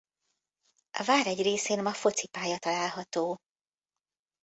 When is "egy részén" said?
1.27-1.81